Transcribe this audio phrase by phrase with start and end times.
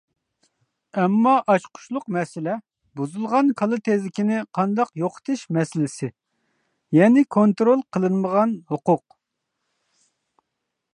[1.01, 2.55] ئەمما ئاچقۇچلۇق مەسىلە
[3.01, 6.11] بۇزۇلغان كالا تېزىكىنى قانداق يوقىتىش مەسىلىسى،
[7.01, 9.05] يەنى كونترول قىلىنمىغان ھوقۇق.